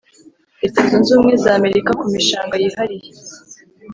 [0.61, 3.09] leta zunze ubumwe za amerika ku mishanga yihariye